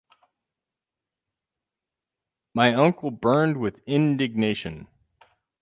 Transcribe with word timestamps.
My 2.55 2.73
uncle 2.73 3.11
burned 3.11 3.57
with 3.57 3.81
indignation. 3.85 4.87